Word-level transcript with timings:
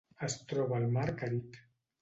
Es 0.27 0.37
troba 0.53 0.79
al 0.79 0.89
mar 0.97 1.05
Carib. 1.23 1.61